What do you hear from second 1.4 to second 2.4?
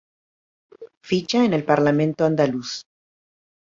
en el Parlamento